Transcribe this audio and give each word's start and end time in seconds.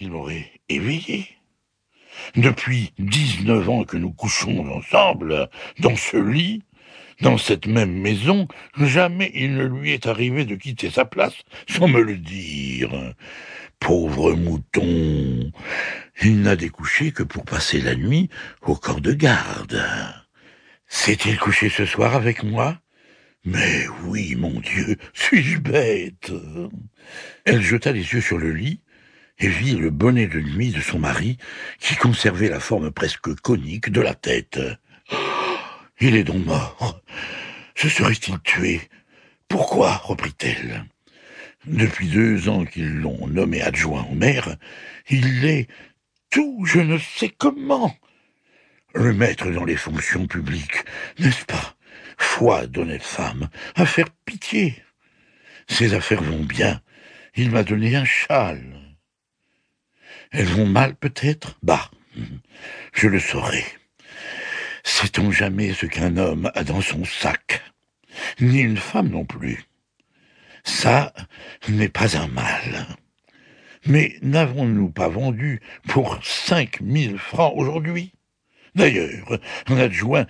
il 0.00 0.10
m'aurait 0.10 0.50
éveillé. 0.68 1.28
Depuis 2.34 2.92
dix-neuf 2.98 3.68
ans 3.68 3.84
que 3.84 3.96
nous 3.96 4.12
couchons 4.12 4.70
ensemble, 4.72 5.48
dans 5.80 5.96
ce 5.96 6.16
lit, 6.16 6.62
dans 7.20 7.38
cette 7.38 7.66
même 7.66 7.92
maison, 7.92 8.46
jamais 8.78 9.30
il 9.34 9.54
ne 9.54 9.64
lui 9.64 9.92
est 9.92 10.06
arrivé 10.06 10.44
de 10.44 10.54
quitter 10.54 10.90
sa 10.90 11.04
place 11.04 11.36
sans 11.68 11.88
me 11.88 12.00
le 12.00 12.16
dire. 12.16 12.90
Pauvre 13.80 14.32
mouton, 14.32 15.52
il 16.22 16.40
n'a 16.40 16.56
découché 16.56 17.12
que 17.12 17.22
pour 17.22 17.44
passer 17.44 17.80
la 17.80 17.94
nuit 17.94 18.28
au 18.62 18.74
corps 18.74 19.00
de 19.00 19.12
garde. 19.12 19.82
S'est-il 20.88 21.38
couché 21.38 21.68
ce 21.68 21.84
soir 21.84 22.14
avec 22.14 22.42
moi? 22.42 22.80
Mais 23.44 23.86
oui, 24.04 24.34
mon 24.34 24.58
Dieu, 24.60 24.96
suis-je 25.12 25.58
bête? 25.58 26.32
Elle 27.44 27.62
jeta 27.62 27.92
les 27.92 28.12
yeux 28.12 28.20
sur 28.20 28.38
le 28.38 28.50
lit 28.50 28.80
et 29.38 29.48
vit 29.48 29.76
le 29.76 29.90
bonnet 29.90 30.26
de 30.26 30.40
nuit 30.40 30.70
de 30.70 30.80
son 30.80 30.98
mari 30.98 31.36
qui 31.78 31.96
conservait 31.96 32.48
la 32.48 32.60
forme 32.60 32.90
presque 32.90 33.34
conique 33.40 33.90
de 33.90 34.00
la 34.00 34.14
tête. 34.14 34.60
Il 36.00 36.14
est 36.16 36.24
donc 36.24 36.44
mort. 36.44 37.00
Se 37.74 37.88
serait-il 37.88 38.38
tué? 38.40 38.80
Pourquoi? 39.48 39.96
reprit-elle. 40.04 40.84
Depuis 41.66 42.08
deux 42.08 42.48
ans 42.48 42.64
qu'ils 42.64 42.94
l'ont 42.94 43.26
nommé 43.26 43.60
adjoint 43.60 44.06
au 44.10 44.14
maire, 44.14 44.56
il 45.08 45.44
est 45.44 45.66
tout 46.30 46.64
je 46.64 46.78
ne 46.78 46.98
sais 46.98 47.28
comment. 47.28 47.94
Le 48.94 49.12
mettre 49.12 49.50
dans 49.50 49.64
les 49.64 49.76
fonctions 49.76 50.26
publiques, 50.26 50.84
n'est-ce 51.18 51.44
pas? 51.44 51.76
Foi 52.18 52.66
d'honnête 52.66 53.02
femme, 53.02 53.48
à 53.74 53.84
faire 53.84 54.10
pitié. 54.24 54.82
Ses 55.68 55.94
affaires 55.94 56.22
vont 56.22 56.44
bien. 56.44 56.80
Il 57.34 57.50
m'a 57.50 57.62
donné 57.62 57.96
un 57.96 58.04
châle. 58.04 58.95
Elles 60.32 60.46
vont 60.46 60.66
mal 60.66 60.94
peut-être? 60.96 61.58
Bah, 61.62 61.90
je 62.92 63.08
le 63.08 63.20
saurai. 63.20 63.64
Sait-on 64.84 65.30
jamais 65.30 65.72
ce 65.72 65.86
qu'un 65.86 66.16
homme 66.16 66.50
a 66.54 66.64
dans 66.64 66.80
son 66.80 67.04
sac? 67.04 67.62
Ni 68.40 68.60
une 68.60 68.76
femme 68.76 69.08
non 69.08 69.24
plus. 69.24 69.64
Ça 70.64 71.12
n'est 71.68 71.88
pas 71.88 72.16
un 72.16 72.28
mal. 72.28 72.86
Mais 73.86 74.16
n'avons-nous 74.22 74.90
pas 74.90 75.08
vendu 75.08 75.60
pour 75.88 76.18
cinq 76.24 76.80
mille 76.80 77.18
francs 77.18 77.52
aujourd'hui? 77.56 78.12
D'ailleurs, 78.74 79.38
un 79.68 79.78
adjoint 79.78 80.26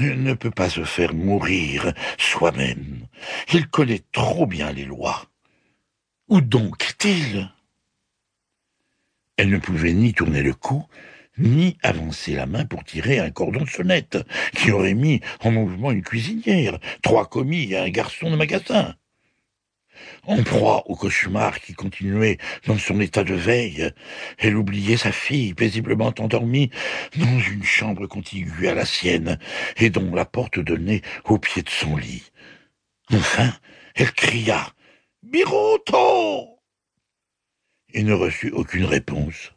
ne 0.00 0.32
peut 0.32 0.50
pas 0.50 0.70
se 0.70 0.84
faire 0.84 1.12
mourir 1.12 1.92
soi-même. 2.18 3.06
Il 3.52 3.68
connaît 3.68 4.02
trop 4.12 4.46
bien 4.46 4.72
les 4.72 4.86
lois. 4.86 5.26
Où 6.28 6.40
donc 6.40 6.82
est-il? 6.88 7.50
Elle 9.40 9.48
ne 9.48 9.56
pouvait 9.56 9.94
ni 9.94 10.12
tourner 10.12 10.42
le 10.42 10.52
cou, 10.52 10.84
ni 11.38 11.78
avancer 11.82 12.34
la 12.34 12.44
main 12.44 12.66
pour 12.66 12.84
tirer 12.84 13.20
un 13.20 13.30
cordon 13.30 13.62
de 13.62 13.70
sonnette, 13.70 14.18
qui 14.54 14.70
aurait 14.70 14.92
mis 14.92 15.22
en 15.42 15.50
mouvement 15.50 15.92
une 15.92 16.02
cuisinière, 16.02 16.78
trois 17.02 17.26
commis 17.26 17.72
et 17.72 17.78
un 17.78 17.88
garçon 17.88 18.30
de 18.30 18.36
magasin. 18.36 18.94
En 20.26 20.42
proie 20.42 20.82
au 20.90 20.94
cauchemar 20.94 21.58
qui 21.58 21.72
continuait 21.72 22.36
dans 22.66 22.76
son 22.76 23.00
état 23.00 23.24
de 23.24 23.32
veille, 23.32 23.90
elle 24.36 24.56
oubliait 24.56 24.98
sa 24.98 25.10
fille 25.10 25.54
paisiblement 25.54 26.12
endormie 26.18 26.70
dans 27.16 27.38
une 27.38 27.64
chambre 27.64 28.06
contiguë 28.06 28.68
à 28.68 28.74
la 28.74 28.84
sienne 28.84 29.38
et 29.78 29.88
dont 29.88 30.14
la 30.14 30.26
porte 30.26 30.58
donnait 30.58 31.00
au 31.24 31.38
pied 31.38 31.62
de 31.62 31.70
son 31.70 31.96
lit. 31.96 32.30
Enfin, 33.10 33.54
elle 33.94 34.12
cria 34.12 34.66
Birotteau 35.22 36.49
et 37.94 38.02
ne 38.02 38.12
reçut 38.12 38.50
aucune 38.50 38.84
réponse. 38.84 39.52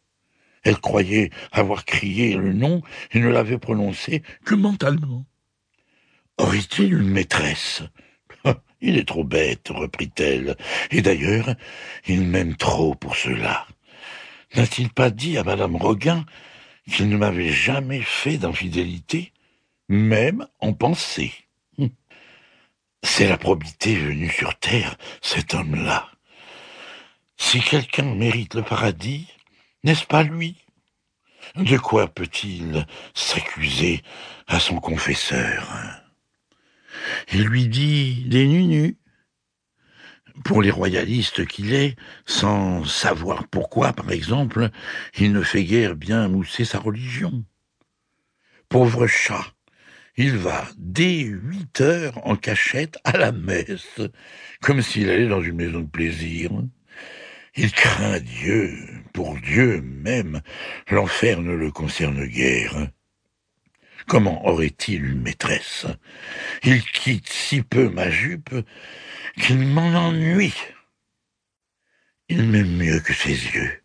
Elle 0.64 0.80
croyait 0.80 1.30
avoir 1.52 1.86
crié 1.86 2.36
le 2.36 2.54
nom 2.54 2.82
et 3.12 3.20
ne 3.20 3.30
l'avait 3.30 3.58
prononcé 3.58 4.24
que 4.46 4.56
mentalement. 4.56 5.26
Aurait-il 6.38 6.94
une 6.94 7.10
maîtresse? 7.10 7.84
Il 8.82 8.98
est 8.98 9.08
trop 9.08 9.24
bête, 9.24 9.70
reprit-elle, 9.70 10.58
et 10.92 11.02
d'ailleurs, 11.02 11.56
il 12.06 12.24
m'aime 12.24 12.58
trop 12.58 12.96
pour 12.96 13.16
cela. 13.16 13.66
N'a-t-il 14.56 14.90
pas 14.90 15.10
dit 15.10 15.38
à 15.38 15.44
madame 15.46 15.78
Roguin 15.78 16.26
qu'il 16.92 17.08
ne 17.08 17.16
m'avait 17.16 17.54
jamais 17.54 18.02
fait 18.02 18.38
d'infidélité, 18.38 19.32
même 19.88 20.46
en 20.60 20.74
pensée? 20.74 21.32
C'est 23.04 23.30
la 23.30 23.38
probité 23.38 23.96
venue 23.96 24.30
sur 24.30 24.60
terre, 24.60 24.98
cet 25.22 25.54
homme-là. 25.54 26.13
Si 27.38 27.62
quelqu'un 27.62 28.16
mérite 28.16 28.56
le 28.56 28.64
paradis, 28.64 29.28
n'est-ce 29.84 30.06
pas 30.06 30.24
lui? 30.24 30.58
De 31.56 31.78
quoi 31.78 32.08
peut-il 32.08 32.86
s'accuser 33.14 34.02
à 34.48 34.60
son 34.60 34.80
confesseur? 34.80 36.02
Il 37.32 37.44
lui 37.44 37.68
dit 37.68 38.24
des 38.28 38.48
nus 38.48 38.98
Pour 40.46 40.62
les 40.62 40.72
royalistes 40.72 41.46
qu'il 41.46 41.74
est, 41.74 41.96
sans 42.26 42.86
savoir 42.86 43.48
pourquoi, 43.48 43.94
par 43.94 44.12
exemple, 44.12 44.70
il 45.18 45.34
ne 45.34 45.42
fait 45.42 45.64
guère 45.64 45.96
bien 45.96 46.28
mousser 46.28 46.66
sa 46.66 46.80
religion. 46.80 47.44
Pauvre 48.70 49.06
chat, 49.06 49.54
il 50.16 50.38
va 50.38 50.68
dès 50.78 51.22
huit 51.22 51.82
heures 51.82 52.26
en 52.26 52.36
cachette 52.36 52.98
à 53.04 53.18
la 53.18 53.32
messe, 53.32 54.00
comme 54.62 54.82
s'il 54.82 55.10
allait 55.10 55.28
dans 55.28 55.42
une 55.42 55.56
maison 55.56 55.82
de 55.82 55.90
plaisir. 55.90 56.52
Il 57.56 57.72
craint 57.72 58.20
Dieu, 58.20 58.76
pour 59.14 59.40
Dieu 59.40 59.82
même, 59.82 60.42
l'enfer 60.90 61.40
ne 61.42 61.54
le 61.54 61.70
concerne 61.72 62.26
guère. 62.26 62.88
Comment 64.08 64.46
aurait-il 64.48 65.06
une 65.06 65.22
maîtresse? 65.22 65.86
Il 66.64 66.84
quitte 66.84 67.30
si 67.30 67.62
peu 67.62 67.90
ma 67.90 68.10
jupe 68.10 68.56
qu'il 69.40 69.60
m'en 69.60 69.94
ennuie. 69.94 70.56
Il 72.28 72.44
m'aime 72.44 72.76
mieux 72.76 73.00
que 73.00 73.14
ses 73.14 73.30
yeux. 73.30 73.84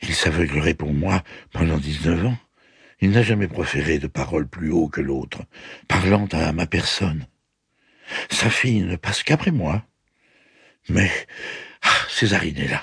Il 0.00 0.14
s'aveuglerait 0.14 0.74
pour 0.74 0.94
moi 0.94 1.22
pendant 1.52 1.78
dix-neuf 1.78 2.24
ans. 2.24 2.38
Il 3.00 3.10
n'a 3.10 3.22
jamais 3.22 3.48
proféré 3.48 3.98
de 3.98 4.06
paroles 4.06 4.48
plus 4.48 4.70
haut 4.70 4.88
que 4.88 5.00
l'autre, 5.00 5.42
parlant 5.86 6.26
à 6.32 6.52
ma 6.52 6.66
personne. 6.66 7.26
Sa 8.30 8.48
fille 8.48 8.80
ne 8.80 8.96
passe 8.96 9.22
qu'après 9.22 9.50
moi. 9.50 9.84
Mais, 10.88 11.10
ah, 11.82 12.06
Césarine 12.08 12.58
est 12.58 12.68
là. 12.68 12.82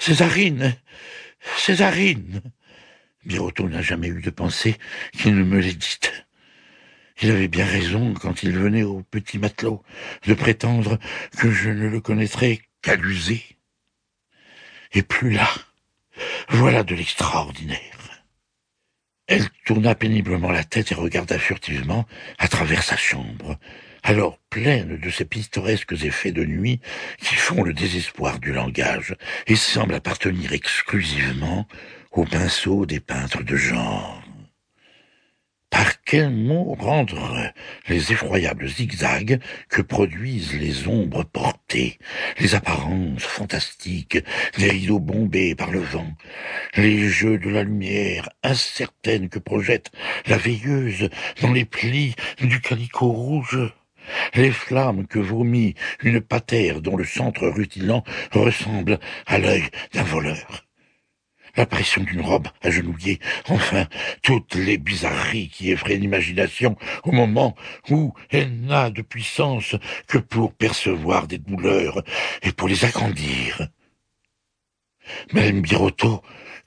Césarine 0.00 0.74
Césarine 1.58 2.40
Birotteau 3.26 3.68
n'a 3.68 3.82
jamais 3.82 4.08
eu 4.08 4.22
de 4.22 4.30
pensée 4.30 4.76
qu'il 5.12 5.36
ne 5.36 5.44
me 5.44 5.60
l'ait 5.60 5.74
dite. 5.74 6.24
Il 7.20 7.30
avait 7.30 7.48
bien 7.48 7.66
raison 7.66 8.14
quand 8.14 8.42
il 8.42 8.58
venait 8.58 8.82
au 8.82 9.02
petit 9.02 9.38
matelot 9.38 9.84
de 10.26 10.32
prétendre 10.32 10.98
que 11.36 11.50
je 11.50 11.68
ne 11.68 11.86
le 11.86 12.00
connaîtrais 12.00 12.60
qu'à 12.80 12.96
l'user. 12.96 13.44
Et 14.94 15.02
plus 15.02 15.32
là, 15.32 15.50
voilà 16.48 16.82
de 16.82 16.94
l'extraordinaire. 16.94 18.24
Elle 19.26 19.50
tourna 19.66 19.94
péniblement 19.94 20.50
la 20.50 20.64
tête 20.64 20.92
et 20.92 20.94
regarda 20.94 21.38
furtivement 21.38 22.06
à 22.38 22.48
travers 22.48 22.82
sa 22.82 22.96
chambre 22.96 23.58
alors 24.02 24.38
pleine 24.50 24.96
de 24.96 25.10
ces 25.10 25.24
pittoresques 25.24 26.04
effets 26.04 26.32
de 26.32 26.44
nuit 26.44 26.80
qui 27.20 27.34
font 27.34 27.62
le 27.62 27.72
désespoir 27.72 28.38
du 28.38 28.52
langage 28.52 29.14
et 29.46 29.56
semblent 29.56 29.94
appartenir 29.94 30.52
exclusivement 30.52 31.66
au 32.12 32.24
pinceau 32.24 32.86
des 32.86 33.00
peintres 33.00 33.42
de 33.42 33.56
genre. 33.56 34.22
Par 35.70 36.02
quel 36.02 36.30
mot 36.30 36.74
rendre 36.74 37.52
les 37.88 38.12
effroyables 38.12 38.68
zigzags 38.68 39.40
que 39.68 39.80
produisent 39.80 40.58
les 40.58 40.88
ombres 40.88 41.22
portées, 41.22 41.98
les 42.40 42.56
apparences 42.56 43.22
fantastiques 43.22 44.18
des 44.58 44.70
rideaux 44.70 44.98
bombés 44.98 45.54
par 45.54 45.70
le 45.70 45.78
vent, 45.78 46.12
les 46.74 47.08
jeux 47.08 47.38
de 47.38 47.48
la 47.48 47.62
lumière 47.62 48.28
incertaine 48.42 49.28
que 49.28 49.38
projette 49.38 49.92
la 50.26 50.38
veilleuse 50.38 51.08
dans 51.40 51.52
les 51.52 51.64
plis 51.64 52.16
du 52.40 52.60
calicot 52.60 53.12
rouge? 53.12 53.72
Les 54.34 54.50
flammes 54.50 55.06
que 55.06 55.18
vomit 55.18 55.74
une 56.02 56.20
patère 56.20 56.80
dont 56.80 56.96
le 56.96 57.04
centre 57.04 57.46
rutilant 57.46 58.04
ressemble 58.32 58.98
à 59.26 59.38
l'œil 59.38 59.64
d'un 59.92 60.02
voleur. 60.02 60.66
La 61.56 61.66
pression 61.66 62.02
d'une 62.02 62.20
robe 62.20 62.46
agenouillée, 62.62 63.18
enfin, 63.48 63.86
toutes 64.22 64.54
les 64.54 64.78
bizarreries 64.78 65.48
qui 65.48 65.72
effraient 65.72 65.96
l'imagination 65.96 66.76
au 67.02 67.10
moment 67.10 67.56
où 67.90 68.14
elle 68.30 68.60
n'a 68.60 68.90
de 68.90 69.02
puissance 69.02 69.74
que 70.06 70.18
pour 70.18 70.54
percevoir 70.54 71.26
des 71.26 71.38
douleurs 71.38 72.02
et 72.42 72.52
pour 72.52 72.68
les 72.68 72.84
agrandir. 72.84 73.68
Madame 75.32 75.62
Birotteau 75.62 76.22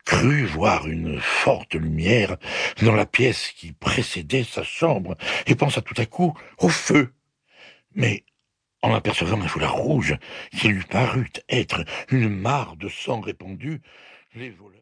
crut 0.06 0.45
voir 0.45 0.88
une 0.88 1.19
forte 1.19 1.75
lumière 1.75 2.36
dans 2.81 2.95
la 2.95 3.06
pièce 3.06 3.54
qui 3.56 3.72
précédait 3.72 4.44
sa 4.44 4.63
chambre 4.63 5.16
et 5.48 5.56
pensa 5.56 5.81
tout 5.81 5.95
à 5.98 6.06
coup 6.06 6.38
au 6.57 6.68
feu 6.68 7.13
mais 7.95 8.24
en 8.81 8.94
apercevant 8.94 9.42
un 9.42 9.48
foulard 9.48 9.75
rouge 9.75 10.18
qui 10.51 10.68
lui 10.68 10.84
parut 10.84 11.31
être 11.50 11.86
une 12.10 12.30
mare 12.30 12.75
de 12.75 12.90
sang 12.90 13.22
répandu, 13.22 13.81
les 14.36 14.50
voleurs 14.50 14.63